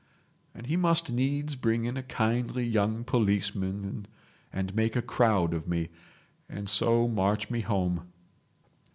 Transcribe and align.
And 0.55 0.65
he 0.65 0.77
must 0.77 1.11
needs 1.11 1.53
bring 1.55 1.85
in 1.85 1.95
a 1.95 2.01
kindly 2.01 2.65
young 2.65 3.03
policeman 3.03 4.07
and 4.51 4.73
make 4.75 4.95
a 4.95 5.01
crowd 5.03 5.53
of 5.53 5.67
me, 5.67 5.89
and 6.49 6.67
so 6.67 7.07
march 7.07 7.51
me 7.51 7.61
home. 7.61 8.11